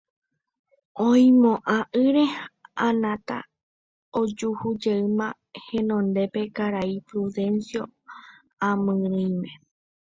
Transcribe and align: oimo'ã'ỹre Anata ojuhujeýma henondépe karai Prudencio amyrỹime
oimo'ã'ỹre 1.07 2.25
Anata 2.87 3.37
ojuhujeýma 4.19 5.27
henondépe 5.65 6.41
karai 6.57 6.93
Prudencio 7.07 7.81
amyrỹime 8.67 9.49